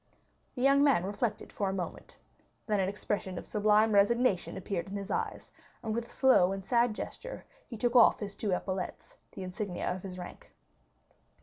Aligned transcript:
The 0.55 0.63
young 0.63 0.83
man 0.83 1.05
reflected 1.05 1.53
for 1.53 1.69
a 1.69 1.73
moment, 1.73 2.17
then 2.65 2.79
an 2.79 2.89
expression 2.89 3.37
of 3.37 3.45
sublime 3.45 3.91
resignation 3.91 4.57
appeared 4.57 4.87
in 4.87 4.95
his 4.95 5.11
eyes, 5.11 5.51
and 5.83 5.93
with 5.93 6.07
a 6.07 6.09
slow 6.09 6.51
and 6.51 6.63
sad 6.63 6.95
gesture 6.95 7.45
he 7.67 7.77
took 7.77 7.95
off 7.95 8.19
his 8.19 8.33
two 8.33 8.49
epaulets, 8.51 9.17
the 9.33 9.43
insignia 9.43 9.93
of 9.93 10.01
his 10.01 10.17
rank. 10.17 10.55